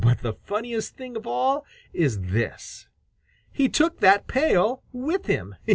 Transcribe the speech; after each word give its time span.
But 0.03 0.21
the 0.23 0.33
funniest 0.33 0.97
thing 0.97 1.15
of 1.15 1.27
all 1.27 1.63
is 1.93 2.21
this 2.21 2.87
he 3.51 3.69
took 3.69 3.99
that 3.99 4.25
pail 4.25 4.81
with 4.91 5.27
him! 5.27 5.53